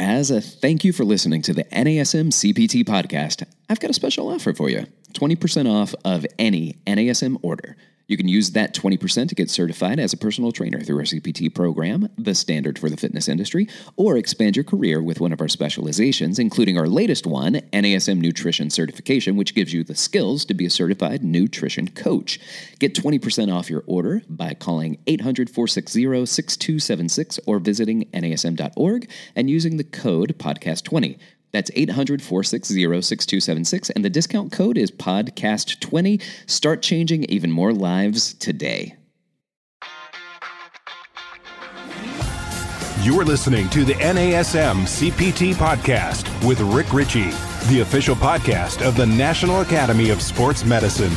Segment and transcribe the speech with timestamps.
[0.00, 4.30] As a thank you for listening to the NASM CPT podcast, I've got a special
[4.30, 7.76] offer for you 20% off of any NASM order.
[8.10, 11.54] You can use that 20% to get certified as a personal trainer through our CPT
[11.54, 15.46] program, the standard for the fitness industry, or expand your career with one of our
[15.46, 20.66] specializations, including our latest one, NASM Nutrition Certification, which gives you the skills to be
[20.66, 22.40] a certified nutrition coach.
[22.80, 29.76] Get 20% off your order by calling 800 460 6276 or visiting nasm.org and using
[29.76, 31.16] the code podcast20.
[31.52, 36.22] That's 800 460 6276, and the discount code is podcast20.
[36.46, 38.96] Start changing even more lives today.
[43.02, 47.30] You are listening to the NASM CPT podcast with Rick Ritchie,
[47.70, 51.12] the official podcast of the National Academy of Sports Medicine.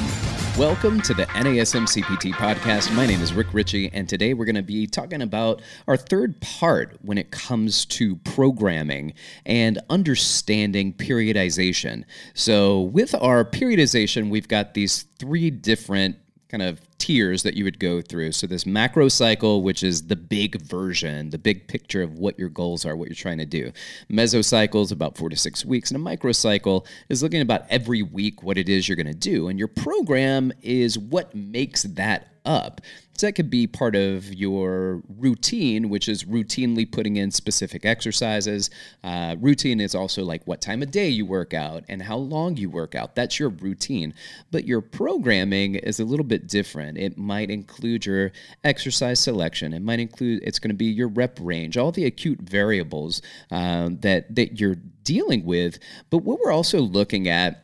[0.58, 2.94] Welcome to the NASM CPT podcast.
[2.94, 6.40] My name is Rick Ritchie, and today we're going to be talking about our third
[6.42, 9.16] part when it comes to programming
[9.48, 12.04] and understanding periodization.
[12.36, 16.18] So, with our periodization, we've got these three different
[16.50, 18.32] kind of tiers that you would go through.
[18.32, 22.48] So this macro cycle, which is the big version, the big picture of what your
[22.48, 23.74] goals are, what you're trying to do.
[24.10, 28.42] Mesocycle is about four to six weeks, and a microcycle is looking about every week
[28.42, 29.50] what it is you're going to do.
[29.50, 32.80] And your program is what makes that up.
[33.16, 38.72] So that could be part of your routine, which is routinely putting in specific exercises.
[39.04, 42.58] Uh, routine is also like what time of day you work out and how long
[42.58, 43.16] you work out.
[43.16, 44.16] That's your routine.
[44.50, 46.98] But your programming is a little bit different.
[46.98, 48.32] It might include your
[48.64, 49.74] exercise selection.
[49.74, 54.00] It might include, it's going to be your rep range, all the acute variables um,
[54.00, 55.78] that, that you're dealing with.
[56.10, 57.63] But what we're also looking at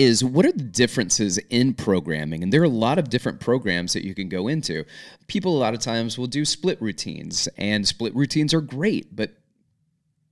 [0.00, 2.42] is what are the differences in programming?
[2.42, 4.86] And there are a lot of different programs that you can go into.
[5.26, 9.32] People a lot of times will do split routines, and split routines are great, but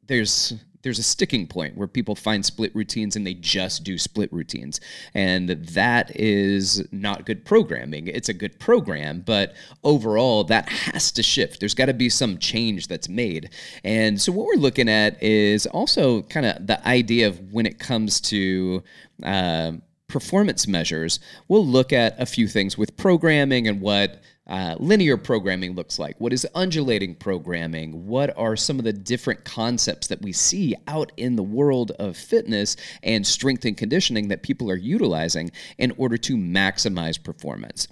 [0.06, 0.55] there's
[0.89, 4.81] there's a sticking point where people find split routines and they just do split routines.
[5.12, 8.07] And that is not good programming.
[8.07, 9.55] It's a good program, but
[9.85, 11.61] overall, that has to shift.
[11.61, 13.51] There's got to be some change that's made.
[13.85, 17.79] And so, what we're looking at is also kind of the idea of when it
[17.79, 18.83] comes to
[19.23, 19.73] uh,
[20.08, 25.74] performance measures, we'll look at a few things with programming and what uh, linear programming
[25.74, 26.19] looks like.
[26.19, 28.07] What is undulating programming?
[28.07, 32.17] What are some of the different concepts that we see out in the world of
[32.17, 37.89] fitness and strength and conditioning that people are utilizing in order to maximize performance?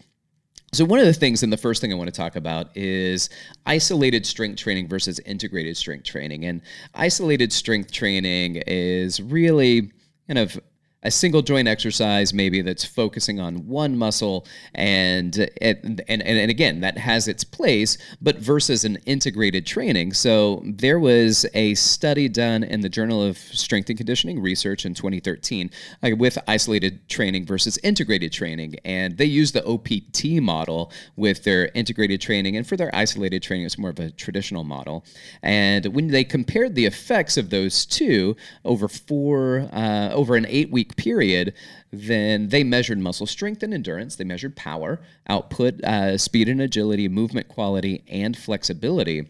[0.73, 3.31] So, one of the things, and the first thing I want to talk about is
[3.67, 6.45] isolated strength training versus integrated strength training.
[6.47, 6.63] And
[6.95, 9.93] isolated strength training is really
[10.27, 10.59] kind of
[11.03, 16.81] a single joint exercise maybe that's focusing on one muscle and and, and and again
[16.81, 20.13] that has its place but versus an integrated training.
[20.13, 24.95] So there was a study done in the journal of strength and conditioning research in
[24.95, 25.71] 2013
[26.03, 31.71] uh, with isolated training versus integrated training and they used the opt model with their
[31.75, 35.05] integrated training and for their isolated training it's more of a traditional model.
[35.43, 38.35] And when they compared the effects of those two
[38.65, 41.55] over four uh, over an eight week period,
[41.93, 44.17] then they measured muscle strength and endurance.
[44.17, 49.27] They measured power, output, uh, speed and agility, movement quality, and flexibility.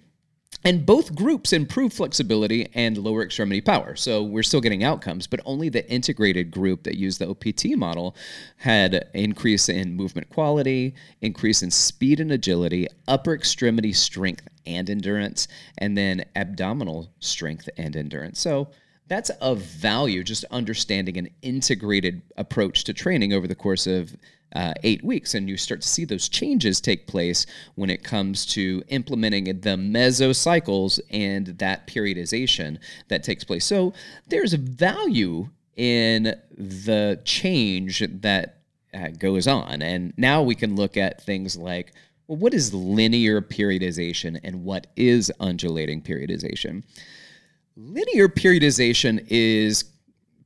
[0.65, 3.95] And both groups improved flexibility and lower extremity power.
[3.95, 8.17] So we're still getting outcomes, but only the integrated group that used the OPT model
[8.57, 15.47] had increase in movement quality, increase in speed and agility, upper extremity strength and endurance,
[15.79, 18.41] and then abdominal strength and endurance.
[18.41, 18.69] So
[19.09, 24.17] that's of value just understanding an integrated approach to training over the course of
[24.55, 28.47] uh, eight weeks and you start to see those changes take place when it comes
[28.47, 32.79] to implementing the mesocycles and that periodization
[33.09, 33.67] that takes place.
[33.67, 33.93] So
[34.29, 38.61] there's value in the change that
[38.95, 41.93] uh, goes on and now we can look at things like
[42.29, 46.83] well what is linear periodization and what is undulating periodization
[47.79, 49.85] Linear periodization is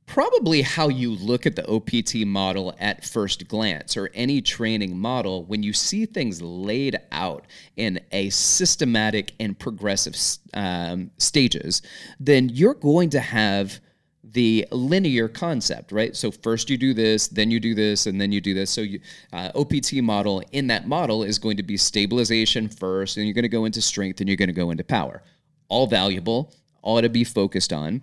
[0.05, 5.45] probably how you look at the OPT model at first glance or any training model
[5.45, 7.45] when you see things laid out
[7.77, 10.13] in a systematic and progressive
[10.55, 11.81] um, stages,
[12.19, 13.79] then you're going to have
[14.25, 16.17] the linear concept, right?
[16.17, 18.69] So first you do this, then you do this, and then you do this.
[18.69, 18.99] So you,
[19.31, 23.43] uh, OPT model in that model is going to be stabilization first, and you're going
[23.43, 25.23] to go into strength, and you're going to go into power.
[25.69, 28.01] All valuable ought to be focused on.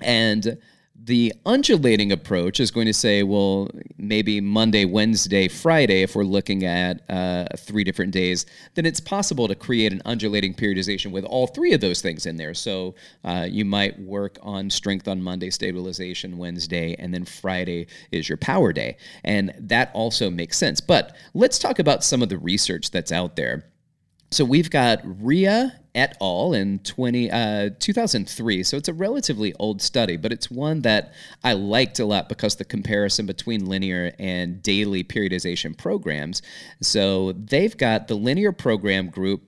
[0.00, 0.58] And
[1.00, 6.64] The undulating approach is going to say, well, maybe Monday, Wednesday, Friday, if we're looking
[6.64, 11.46] at uh, three different days, then it's possible to create an undulating periodization with all
[11.46, 12.52] three of those things in there.
[12.52, 18.28] So uh, you might work on strength on Monday, stabilization Wednesday, and then Friday is
[18.28, 18.96] your power day.
[19.22, 20.80] And that also makes sense.
[20.80, 23.62] But let's talk about some of the research that's out there.
[24.30, 26.52] So we've got Rhea et al.
[26.52, 28.62] in 20, uh, 2003.
[28.62, 32.56] So it's a relatively old study, but it's one that I liked a lot because
[32.56, 36.42] the comparison between linear and daily periodization programs.
[36.82, 39.42] So they've got the linear program group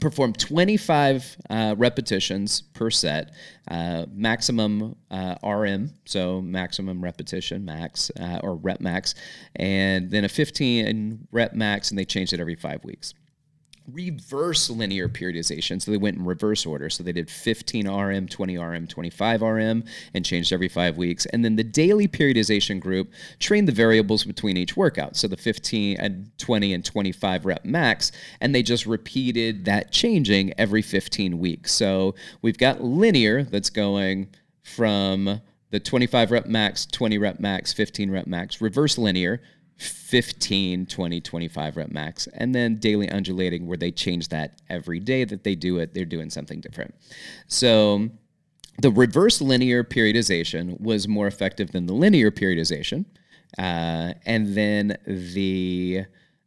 [0.00, 3.32] perform 25 uh, repetitions per set,
[3.68, 9.14] uh, maximum uh, RM, so maximum repetition max uh, or rep max,
[9.56, 13.14] and then a 15 rep max, and they change it every five weeks
[13.92, 15.80] reverse linear periodization.
[15.80, 16.88] So they went in reverse order.
[16.88, 19.84] So they did 15 RM, 20 RM, 25 RM,
[20.14, 21.26] and changed every five weeks.
[21.26, 25.16] And then the daily periodization group trained the variables between each workout.
[25.16, 30.54] So the 15 and 20 and 25 rep max, and they just repeated that changing
[30.58, 31.72] every 15 weeks.
[31.72, 34.28] So we've got linear that's going
[34.62, 35.40] from
[35.70, 39.42] the 25 rep max, 20 rep max, 15 rep max, reverse linear
[39.76, 45.24] 15, 20, 25 rep max, and then daily undulating where they change that every day
[45.24, 46.94] that they do it, they're doing something different.
[47.48, 48.10] So
[48.78, 53.04] the reverse linear periodization was more effective than the linear periodization.
[53.58, 56.04] Uh, and then the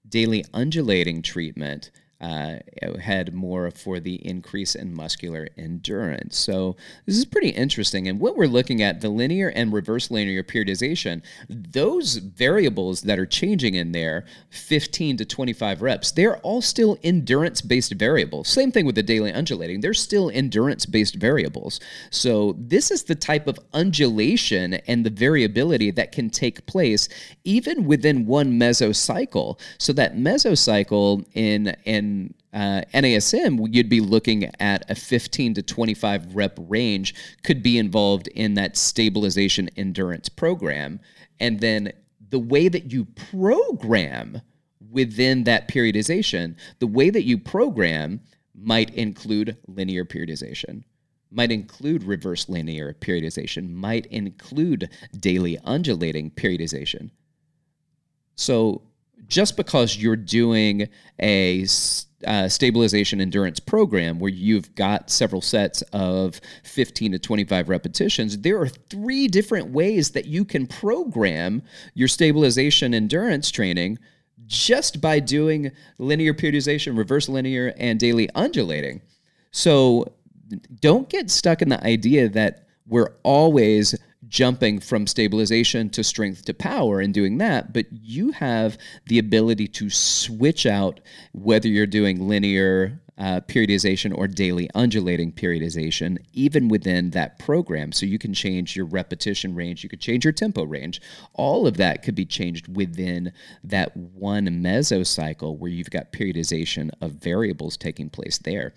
[0.09, 2.55] daily undulating treatment uh,
[2.99, 6.37] had more for the increase in muscular endurance.
[6.37, 6.75] So
[7.05, 8.07] this is pretty interesting.
[8.07, 13.25] And what we're looking at, the linear and reverse linear periodization, those variables that are
[13.25, 18.47] changing in there, 15 to 25 reps, they're all still endurance-based variables.
[18.47, 19.81] Same thing with the daily undulating.
[19.81, 21.79] They're still endurance-based variables.
[22.09, 27.09] So this is the type of undulation and the variability that can take place
[27.43, 29.59] even within one mesocycle.
[29.77, 35.61] So that mesocycle in in in uh, NASM, you'd be looking at a 15 to
[35.61, 37.13] 25 rep range
[37.43, 40.99] could be involved in that stabilization endurance program.
[41.39, 41.91] And then
[42.29, 44.41] the way that you program
[44.89, 48.21] within that periodization, the way that you program
[48.55, 50.83] might include linear periodization,
[51.29, 54.89] might include reverse linear periodization, might include
[55.19, 57.11] daily undulating periodization.
[58.35, 58.81] So
[59.27, 60.87] just because you're doing
[61.21, 61.65] a
[62.25, 68.59] uh, stabilization endurance program where you've got several sets of 15 to 25 repetitions, there
[68.59, 71.61] are three different ways that you can program
[71.93, 73.99] your stabilization endurance training
[74.45, 79.01] just by doing linear periodization, reverse linear, and daily undulating.
[79.51, 80.13] So
[80.79, 83.95] don't get stuck in the idea that we're always
[84.27, 88.77] jumping from stabilization to strength to power and doing that, but you have
[89.07, 90.99] the ability to switch out
[91.33, 97.91] whether you're doing linear uh, periodization or daily undulating periodization, even within that program.
[97.91, 101.01] So you can change your repetition range, you could change your tempo range.
[101.33, 103.33] All of that could be changed within
[103.63, 108.73] that one mesocycle where you've got periodization of variables taking place there.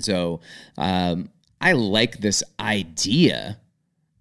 [0.00, 0.40] So
[0.76, 1.30] um,
[1.60, 3.60] I like this idea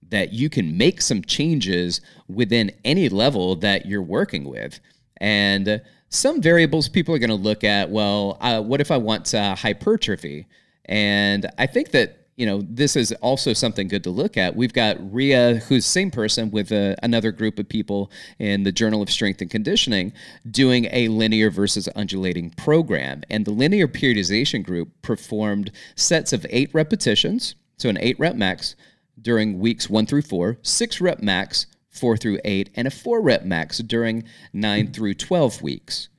[0.09, 4.79] that you can make some changes within any level that you're working with.
[5.17, 9.33] And some variables people are going to look at, well, uh, what if I want
[9.33, 10.47] uh, hypertrophy?
[10.85, 14.55] And I think that you know this is also something good to look at.
[14.55, 18.71] We've got Rhea, who's the same person with uh, another group of people in the
[18.71, 20.13] Journal of Strength and Conditioning,
[20.49, 23.21] doing a linear versus undulating program.
[23.29, 28.75] And the linear periodization group performed sets of eight repetitions, so an eight rep max,
[29.21, 33.43] during weeks one through four, six rep max, four through eight, and a four rep
[33.43, 36.09] max during nine through 12 weeks.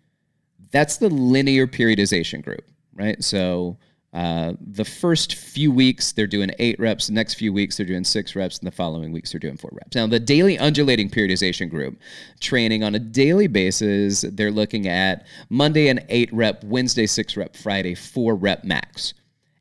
[0.71, 3.23] That's the linear periodization group, right?
[3.23, 3.79] So
[4.15, 7.09] uh, the first few weeks, they're doing eight reps.
[7.09, 8.59] The next few weeks, they're doing six reps.
[8.59, 9.97] And the following weeks, they're doing four reps.
[9.97, 11.99] Now, the daily undulating periodization group
[12.39, 17.57] training on a daily basis, they're looking at Monday an eight rep, Wednesday six rep,
[17.57, 19.15] Friday four rep max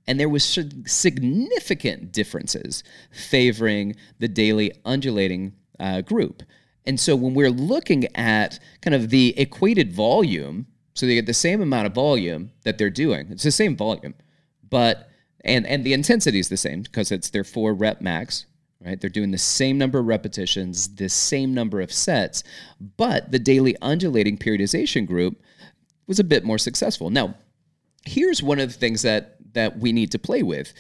[0.07, 0.43] and there was
[0.85, 6.43] significant differences favoring the daily undulating uh, group.
[6.85, 11.33] And so when we're looking at kind of the equated volume, so they get the
[11.33, 13.27] same amount of volume that they're doing.
[13.31, 14.15] It's the same volume,
[14.69, 15.09] but
[15.43, 18.45] and and the intensity is the same because it's their four rep max,
[18.79, 18.99] right?
[18.99, 22.43] They're doing the same number of repetitions, the same number of sets,
[22.97, 25.41] but the daily undulating periodization group
[26.05, 27.09] was a bit more successful.
[27.09, 27.35] Now,
[28.05, 30.73] here's one of the things that that we need to play with.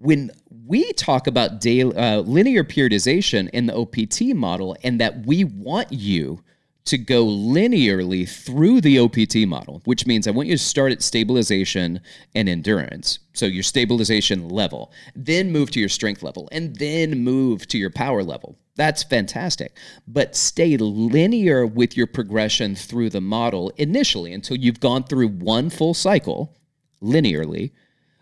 [0.00, 0.30] when
[0.66, 5.92] we talk about daily, uh, linear periodization in the OPT model and that we want
[5.92, 6.40] you
[6.88, 11.02] to go linearly through the OPT model, which means I want you to start at
[11.02, 12.00] stabilization
[12.34, 13.18] and endurance.
[13.34, 17.90] So your stabilization level, then move to your strength level, and then move to your
[17.90, 18.56] power level.
[18.76, 19.76] That's fantastic.
[20.06, 25.68] But stay linear with your progression through the model initially until you've gone through one
[25.68, 26.56] full cycle
[27.02, 27.72] linearly.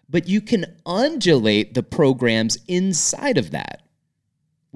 [0.08, 3.86] But you can undulate the programs inside of that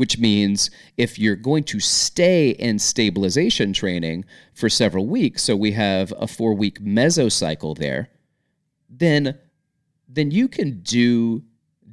[0.00, 5.72] which means if you're going to stay in stabilization training for several weeks, so we
[5.72, 8.08] have a four week mesocycle there,
[8.88, 9.38] then,
[10.08, 11.42] then you can do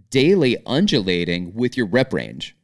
[0.10, 2.56] daily undulating with your rep range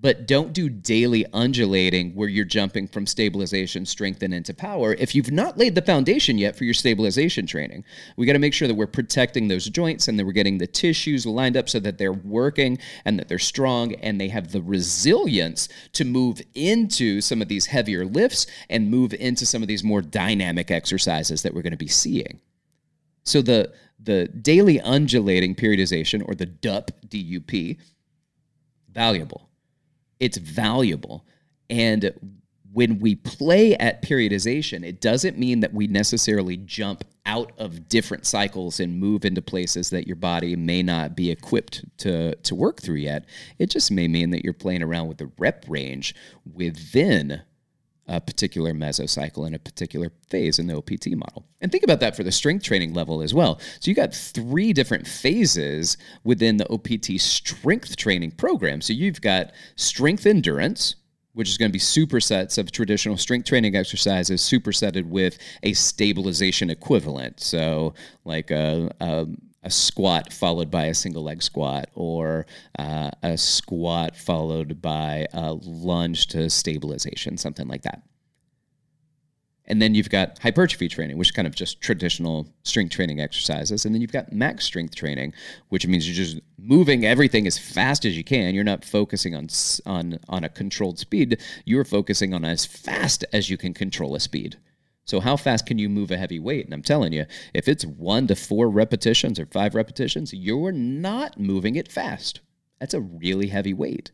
[0.00, 5.14] but don't do daily undulating where you're jumping from stabilization, strength, and into power if
[5.14, 7.84] you've not laid the foundation yet for your stabilization training.
[8.16, 10.66] We got to make sure that we're protecting those joints and that we're getting the
[10.66, 14.62] tissues lined up so that they're working and that they're strong and they have the
[14.62, 19.84] resilience to move into some of these heavier lifts and move into some of these
[19.84, 22.40] more dynamic exercises that we're going to be seeing.
[23.24, 27.76] So the the daily undulating periodization or the DUP DUP
[28.90, 29.49] valuable
[30.20, 31.26] it's valuable.
[31.68, 32.12] And
[32.72, 38.26] when we play at periodization, it doesn't mean that we necessarily jump out of different
[38.26, 42.80] cycles and move into places that your body may not be equipped to, to work
[42.80, 43.24] through yet.
[43.58, 46.14] It just may mean that you're playing around with the rep range
[46.54, 47.42] within
[48.10, 51.46] a particular mesocycle in a particular phase in the OPT model.
[51.60, 53.60] And think about that for the strength training level as well.
[53.78, 58.80] So you got three different phases within the OPT strength training program.
[58.80, 60.96] So you've got strength endurance,
[61.34, 66.68] which is going to be supersets of traditional strength training exercises supersetted with a stabilization
[66.68, 67.38] equivalent.
[67.38, 69.28] So like a, a
[69.62, 72.46] a squat followed by a single leg squat, or
[72.78, 78.02] uh, a squat followed by a lunge to stabilization, something like that.
[79.66, 83.84] And then you've got hypertrophy training, which is kind of just traditional strength training exercises.
[83.84, 85.32] And then you've got max strength training,
[85.68, 88.52] which means you're just moving everything as fast as you can.
[88.52, 89.46] You're not focusing on
[89.86, 91.40] on on a controlled speed.
[91.64, 94.56] You're focusing on as fast as you can control a speed.
[95.04, 96.64] So how fast can you move a heavy weight?
[96.64, 101.40] And I'm telling you, if it's one to four repetitions or five repetitions, you're not
[101.40, 102.40] moving it fast.
[102.78, 104.12] That's a really heavy weight.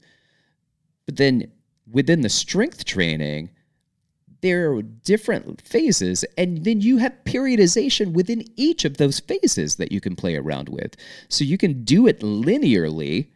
[1.05, 1.53] But then
[1.91, 3.51] within the strength training,
[4.43, 9.93] there are different phases, and then you have periodization within each of those phases that
[9.93, 10.95] you can play around with.
[11.29, 13.29] So you can do it linearly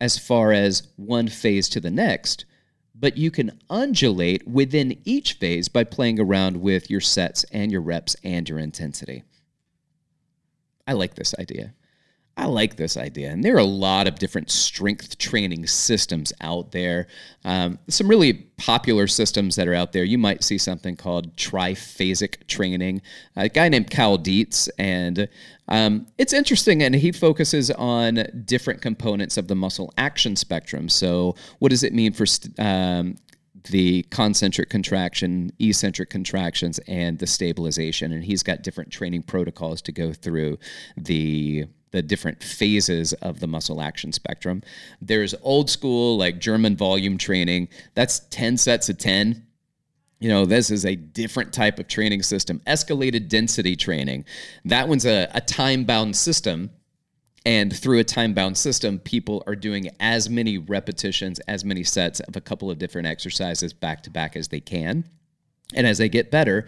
[0.00, 2.44] as far as one phase to the next,
[3.00, 7.80] but you can undulate within each phase by playing around with your sets and your
[7.80, 9.22] reps and your intensity.
[10.86, 11.74] I like this idea.
[12.38, 13.30] I like this idea.
[13.30, 17.08] And there are a lot of different strength training systems out there.
[17.44, 20.04] Um, some really popular systems that are out there.
[20.04, 23.02] You might see something called triphasic training.
[23.34, 25.28] A guy named Cal Dietz, and
[25.66, 26.80] um, it's interesting.
[26.80, 30.88] And he focuses on different components of the muscle action spectrum.
[30.88, 32.24] So, what does it mean for
[32.60, 33.16] um,
[33.70, 38.12] the concentric contraction, eccentric contractions, and the stabilization.
[38.12, 40.58] And he's got different training protocols to go through
[40.96, 44.62] the the different phases of the muscle action spectrum.
[45.00, 47.68] There's old school, like German volume training.
[47.94, 49.44] That's 10 sets of 10.
[50.20, 52.60] You know, this is a different type of training system.
[52.66, 54.24] Escalated density training.
[54.64, 56.70] That one's a, a time bound system.
[57.46, 62.20] And through a time bound system, people are doing as many repetitions, as many sets
[62.20, 65.04] of a couple of different exercises back to back as they can.
[65.74, 66.66] And as they get better,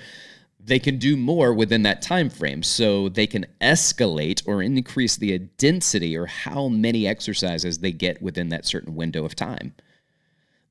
[0.64, 2.62] they can do more within that time frame.
[2.62, 8.48] So they can escalate or increase the density or how many exercises they get within
[8.50, 9.74] that certain window of time.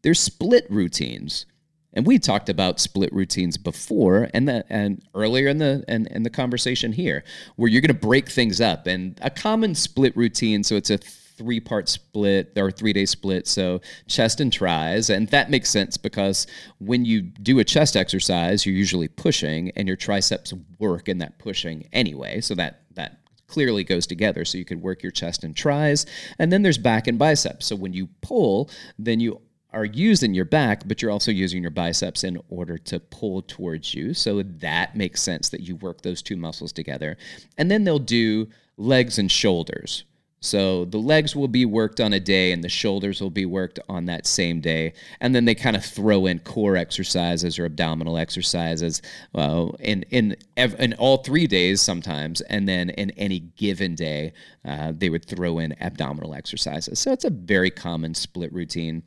[0.01, 1.46] There's split routines.
[1.91, 6.22] And we talked about split routines before and the, and earlier in the in, in
[6.22, 7.24] the conversation here
[7.55, 8.86] where you're going to break things up.
[8.86, 11.00] And a common split routine so it's a
[11.39, 13.48] three part split or three day split.
[13.48, 15.10] So chest and tries.
[15.10, 16.46] And that makes sense because
[16.79, 21.39] when you do a chest exercise, you're usually pushing and your triceps work in that
[21.39, 22.41] pushing anyway.
[22.41, 24.43] So that, that clearly goes together.
[24.43, 26.05] So you could work your chest and tries.
[26.38, 27.65] And then there's back and biceps.
[27.67, 28.69] So when you pull,
[29.00, 29.41] then you
[29.72, 33.93] are using your back, but you're also using your biceps in order to pull towards
[33.93, 34.13] you.
[34.13, 37.17] So that makes sense that you work those two muscles together.
[37.58, 40.03] And then they'll do legs and shoulders.
[40.41, 43.79] So the legs will be worked on a day and the shoulders will be worked
[43.89, 44.93] on that same day.
[45.19, 49.01] And then they kind of throw in core exercises or abdominal exercises
[49.36, 52.41] uh, in, in, in all three days sometimes.
[52.41, 54.34] And then in any given day,
[54.65, 57.00] uh, they would throw in abdominal exercises.
[57.00, 59.03] So it's a very common split routine.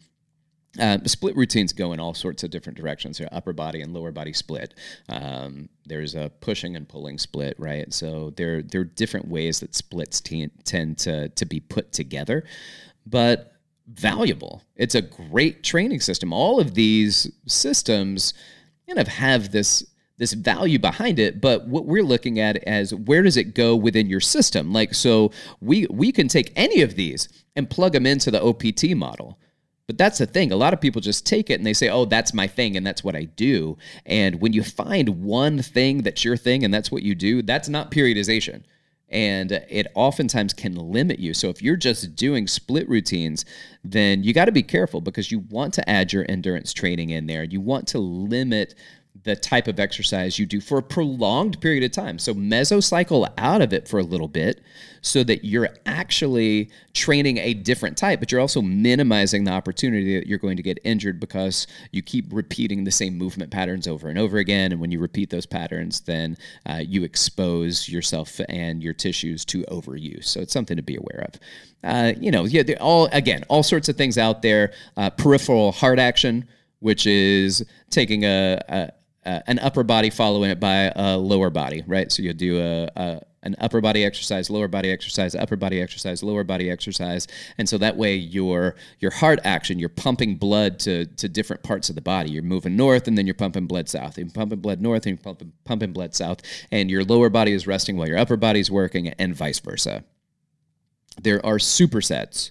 [0.79, 3.19] Uh, split routines go in all sorts of different directions.
[3.19, 4.75] There upper body and lower body split.
[5.09, 7.93] Um, there's a pushing and pulling split, right?
[7.93, 12.45] So there there are different ways that splits t- tend to to be put together,
[13.07, 13.53] but
[13.87, 14.63] valuable.
[14.77, 16.33] It's a great training system.
[16.33, 18.33] All of these systems
[18.87, 19.85] kind of have this
[20.19, 24.09] this value behind it but what we're looking at as where does it go within
[24.09, 28.31] your system like so we we can take any of these and plug them into
[28.31, 29.39] the OPT model
[29.87, 30.53] but that's the thing.
[30.53, 32.87] A lot of people just take it and they say, oh, that's my thing and
[32.87, 33.77] that's what I do.
[34.07, 37.69] And when you find one thing that's your thing and that's what you do, that's
[37.69, 38.63] not periodization.
[39.09, 41.35] And it oftentimes can limit you.
[41.35, 43.45] So if you're just doing split routines,
[43.85, 47.27] then you got to be careful because you want to add your endurance training in
[47.27, 47.45] there.
[47.45, 48.75] You want to limit
[49.25, 52.19] the type of exercise you do for a prolonged period of time.
[52.19, 54.61] So mesocycle out of it for a little bit
[55.01, 60.27] so that you're actually training a different type, but you're also minimizing the opportunity that
[60.27, 64.19] you're going to get injured because you keep repeating the same movement patterns over and
[64.19, 64.73] over again.
[64.73, 66.37] And when you repeat those patterns, then
[66.67, 70.25] uh, you expose yourself and your tissues to overuse.
[70.25, 71.41] So it's something to be aware of.
[71.85, 74.73] Uh, you know, yeah, all again, all sorts of things out there.
[74.97, 76.47] Uh, peripheral heart action,
[76.79, 78.91] which is taking a, a
[79.25, 82.11] uh, an upper body following it by a lower body, right?
[82.11, 86.23] So you'll do a, a, an upper body exercise, lower body exercise, upper body exercise,
[86.23, 91.07] lower body exercise, and so that way your your heart action, you're pumping blood to
[91.07, 92.31] to different parts of the body.
[92.31, 94.19] You're moving north, and then you're pumping blood south.
[94.19, 97.67] You're pumping blood north, and you're pumping pumping blood south, and your lower body is
[97.67, 100.05] resting while your upper body is working, and vice versa.
[101.21, 102.51] There are supersets,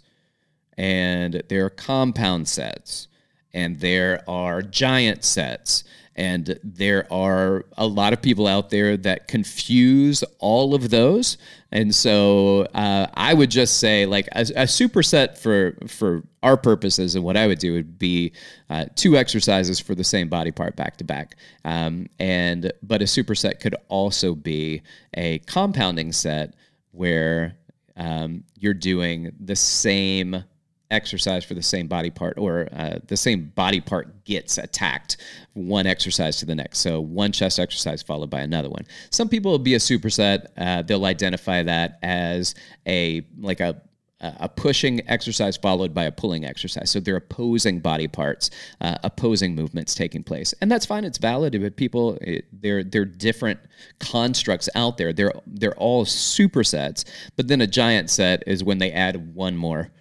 [0.78, 3.08] and there are compound sets,
[3.54, 5.84] and there are giant sets
[6.16, 11.38] and there are a lot of people out there that confuse all of those.
[11.72, 17.16] And so uh, I would just say, like a, a, superset for for our purposes,
[17.16, 18.34] and what I would do would be
[18.70, 21.38] uh, two exercises for the same body part back to back.
[21.64, 24.82] Um, and but a superset could also be
[25.14, 26.56] a compounding set
[26.92, 27.56] where
[27.96, 30.44] um, you're doing the same
[30.92, 35.18] exercise for the same body part or uh, the same body part gets attacked
[35.54, 39.52] one exercise to the next so one chest exercise followed by another one some people
[39.52, 42.56] will be a superset uh, they'll identify that as
[42.88, 43.82] a like a
[44.22, 46.92] a pushing exercise followed by a pulling exercise.
[46.92, 51.06] So they're opposing body parts, uh, opposing movements taking place, and that's fine.
[51.06, 51.60] It's valid.
[51.60, 53.60] But people, it, they're they're different
[54.00, 55.12] constructs out there.
[55.12, 57.04] They're they're all supersets.
[57.36, 59.92] But then a giant set is when they add one more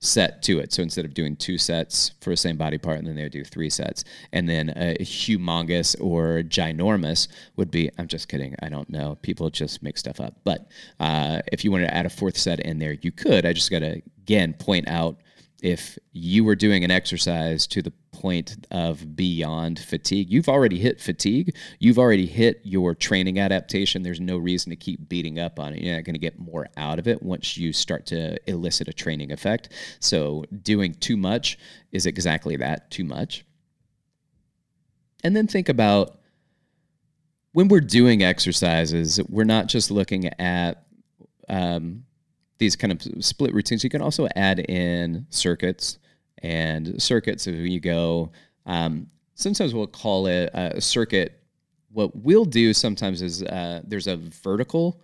[0.00, 0.72] set to it.
[0.72, 3.32] So instead of doing two sets for the same body part, and then they would
[3.32, 4.04] do three sets.
[4.32, 8.54] And then a humongous or ginormous would be, I'm just kidding.
[8.62, 9.18] I don't know.
[9.22, 10.34] People just make stuff up.
[10.44, 10.68] But
[11.00, 13.44] uh, if you wanted to add a fourth set in there, you could.
[13.44, 15.16] I just got to, again, point out
[15.62, 21.00] if you were doing an exercise to the point of beyond fatigue, you've already hit
[21.00, 21.56] fatigue.
[21.80, 24.02] You've already hit your training adaptation.
[24.02, 25.82] There's no reason to keep beating up on it.
[25.82, 28.92] You're not going to get more out of it once you start to elicit a
[28.92, 29.70] training effect.
[29.98, 31.58] So, doing too much
[31.90, 33.44] is exactly that too much.
[35.24, 36.18] And then think about
[37.52, 40.84] when we're doing exercises, we're not just looking at
[41.48, 42.04] um,
[42.58, 43.84] these kind of split routines.
[43.84, 45.98] You can also add in circuits
[46.42, 47.44] and circuits.
[47.44, 48.30] So you go,
[48.66, 51.40] um, sometimes we'll call it a circuit.
[51.92, 55.00] What we'll do sometimes is uh, there's a vertical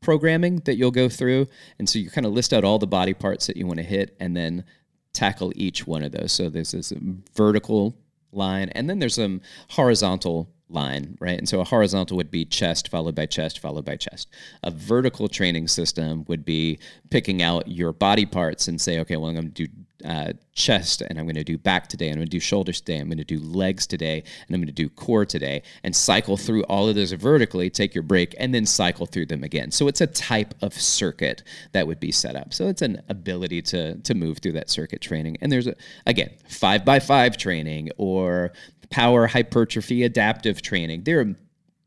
[0.00, 1.46] programming that you'll go through.
[1.78, 3.84] And so you kind of list out all the body parts that you want to
[3.84, 4.64] hit and then
[5.12, 6.32] tackle each one of those.
[6.32, 6.92] So there's this
[7.34, 7.96] vertical
[8.30, 9.40] line, and then there's some
[9.70, 11.38] horizontal line, right?
[11.38, 14.28] And so a horizontal would be chest followed by chest followed by chest.
[14.62, 16.78] A vertical training system would be
[17.10, 19.72] picking out your body parts and say, okay, well, I'm going to do
[20.04, 22.08] uh, chest and I'm going to do back today.
[22.08, 23.00] I'm going to do shoulders today.
[23.00, 24.22] I'm going to do legs today.
[24.46, 27.94] And I'm going to do core today and cycle through all of those vertically, take
[27.94, 29.70] your break, and then cycle through them again.
[29.70, 32.54] So it's a type of circuit that would be set up.
[32.54, 35.38] So it's an ability to, to move through that circuit training.
[35.40, 35.74] And there's, a,
[36.06, 38.52] again, five by five training or
[38.90, 41.02] power hypertrophy adaptive training.
[41.04, 41.34] There are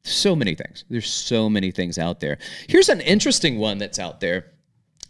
[0.04, 0.84] so many things.
[0.90, 2.38] There's so many things out there.
[2.68, 4.52] Here's an interesting one that's out there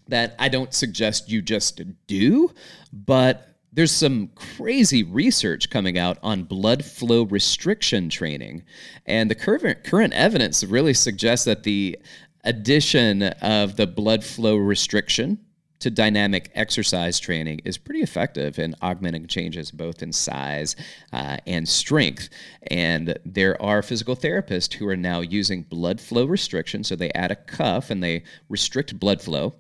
[0.08, 2.52] that I don't suggest you just do,
[2.92, 8.64] but there's some crazy research coming out on blood flow restriction training.
[9.06, 11.98] And the current, current evidence really suggests that the
[12.44, 15.40] addition of the blood flow restriction
[15.82, 20.76] to dynamic exercise training is pretty effective in augmenting changes both in size
[21.12, 22.30] uh, and strength.
[22.70, 26.84] And there are physical therapists who are now using blood flow restriction.
[26.84, 29.56] So they add a cuff and they restrict blood flow.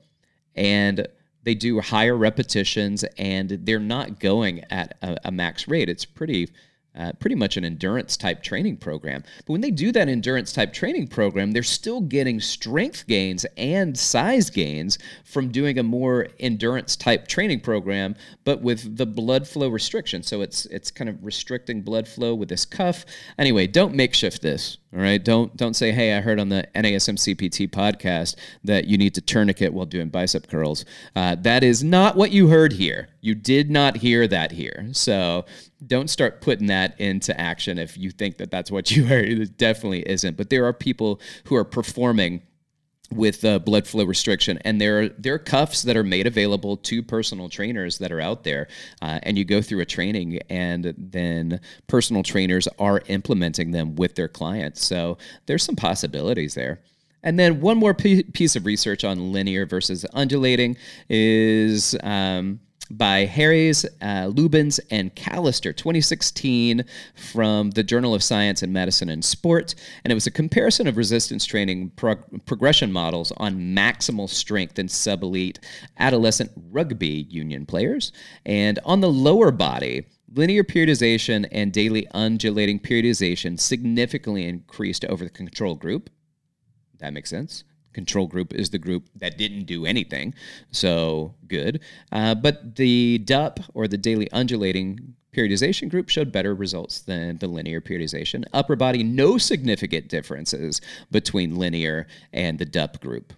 [0.55, 1.07] And
[1.43, 5.89] they do higher repetitions and they're not going at a, a max rate.
[5.89, 6.49] It's pretty
[6.95, 9.23] uh, pretty much an endurance type training program.
[9.45, 13.97] But when they do that endurance type training program, they're still getting strength gains and
[13.97, 19.69] size gains from doing a more endurance type training program, but with the blood flow
[19.69, 20.23] restriction.
[20.23, 23.05] So it's it's kind of restricting blood flow with this cuff.
[23.37, 24.77] Anyway, don't makeshift this.
[24.93, 29.13] All right, don't don't say, "Hey, I heard on the NASMCPT podcast that you need
[29.15, 30.83] to tourniquet while doing bicep curls."
[31.15, 33.07] Uh, that is not what you heard here.
[33.21, 34.89] You did not hear that here.
[34.91, 35.45] So
[35.87, 39.29] don't start putting that into action if you think that that's what you heard.
[39.29, 40.35] It definitely isn't.
[40.35, 42.41] But there are people who are performing
[43.11, 46.77] with uh, blood flow restriction, and there are there are cuffs that are made available
[46.77, 48.67] to personal trainers that are out there,
[49.01, 54.15] uh, and you go through a training, and then personal trainers are implementing them with
[54.15, 54.83] their clients.
[54.85, 56.81] So there's some possibilities there.
[57.23, 60.77] And then one more p- piece of research on linear versus undulating
[61.09, 61.95] is.
[62.03, 62.59] Um,
[62.91, 66.83] by Harries, uh, Lubans, and Callister, 2016,
[67.15, 69.75] from the Journal of Science in Medicine and Sport.
[70.03, 74.87] And it was a comparison of resistance training prog- progression models on maximal strength in
[74.87, 75.59] sub elite
[75.99, 78.11] adolescent rugby union players.
[78.45, 85.29] And on the lower body, linear periodization and daily undulating periodization significantly increased over the
[85.29, 86.09] control group.
[86.99, 87.63] That makes sense.
[87.93, 90.33] Control group is the group that didn't do anything,
[90.71, 91.81] so good.
[92.11, 97.47] Uh, but the DUP or the daily undulating periodization group showed better results than the
[97.47, 98.43] linear periodization.
[98.53, 103.33] Upper body, no significant differences between linear and the DUP group.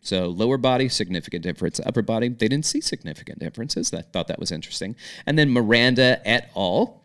[0.00, 1.80] So lower body, significant difference.
[1.86, 3.94] Upper body, they didn't see significant differences.
[3.94, 4.96] I thought that was interesting.
[5.26, 7.04] And then Miranda et al.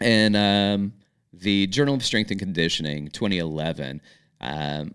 [0.00, 0.92] and um,
[1.32, 4.02] the Journal of Strength and Conditioning, 2011.
[4.42, 4.94] Um,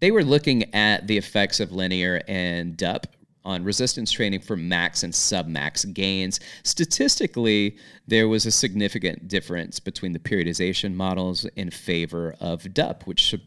[0.00, 3.04] they were looking at the effects of linear and DUP
[3.44, 6.40] on resistance training for max and submax gains.
[6.62, 13.30] Statistically, there was a significant difference between the periodization models in favor of DUP, which
[13.30, 13.38] su-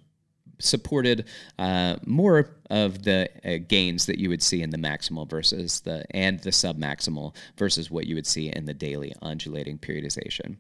[0.59, 1.25] supported
[1.59, 6.03] uh, more of the uh, gains that you would see in the maximal versus the
[6.15, 10.57] and the submaximal versus what you would see in the daily undulating periodization.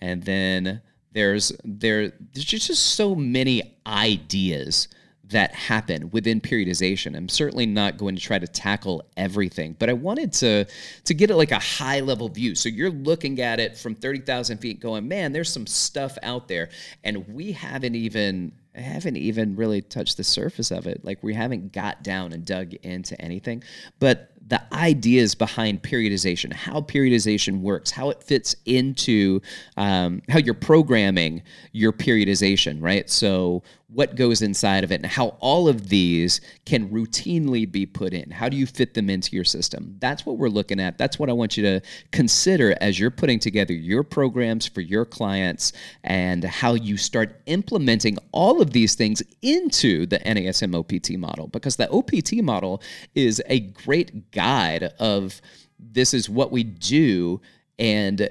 [0.00, 0.80] And then
[1.12, 4.88] there's there there's just so many ideas
[5.30, 7.16] that happen within periodization.
[7.16, 10.66] I'm certainly not going to try to tackle everything, but I wanted to
[11.04, 12.54] to get it like a high level view.
[12.54, 16.68] So you're looking at it from 30,000 feet going, man, there's some stuff out there
[17.02, 21.04] and we haven't even haven't even really touched the surface of it.
[21.04, 23.62] Like we haven't got down and dug into anything.
[24.00, 29.40] But the ideas behind periodization, how periodization works, how it fits into
[29.76, 33.08] um, how you're programming your periodization, right?
[33.08, 33.62] So,
[33.94, 38.30] what goes inside of it, and how all of these can routinely be put in.
[38.30, 39.96] How do you fit them into your system?
[40.00, 40.98] That's what we're looking at.
[40.98, 41.80] That's what I want you to
[42.10, 48.18] consider as you're putting together your programs for your clients and how you start implementing
[48.32, 52.82] all of these things into the NASM OPT model because the OPT model
[53.14, 55.40] is a great guide of
[55.78, 57.40] this is what we do
[57.78, 58.28] and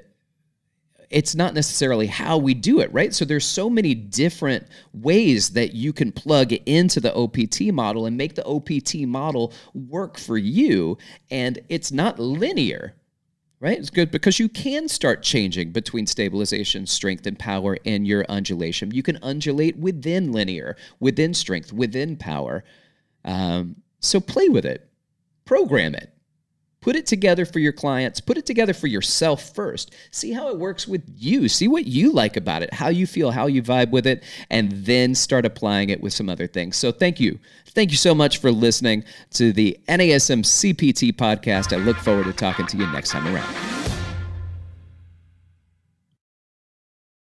[1.14, 3.14] it's not necessarily how we do it right?
[3.14, 8.18] So there's so many different ways that you can plug into the opt model and
[8.18, 10.98] make the opt model work for you
[11.32, 12.96] and it's not linear
[13.64, 13.80] right?
[13.80, 18.92] It's good because you can start changing between stabilization strength and power in your undulation.
[18.92, 22.66] You can undulate within linear within strength within power.
[23.24, 24.90] Um, so play with it.
[25.46, 26.13] Program it.
[26.84, 29.96] Put it together for your clients, put it together for yourself first.
[30.12, 31.48] See how it works with you.
[31.48, 34.70] See what you like about it, how you feel, how you vibe with it, and
[34.72, 36.76] then start applying it with some other things.
[36.76, 37.40] So, thank you.
[37.68, 41.74] Thank you so much for listening to the NASM CPT podcast.
[41.74, 43.83] I look forward to talking to you next time around.